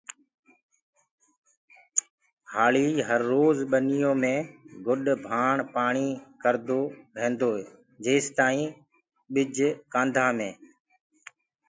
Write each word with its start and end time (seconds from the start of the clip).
هآݪي 2.51 2.87
هرروج 3.07 3.57
ٻنيو 3.71 4.11
مي 4.21 4.35
گُڏ 4.85 5.03
ڀآڻ 5.25 5.55
پآڻي 5.73 6.09
ڪردو 6.41 6.81
ريهندوئي 7.15 7.63
جيستآئين 8.03 8.67
ٻج 9.33 9.55
ڪآنڌآ 9.93 10.27
مي 10.37 10.49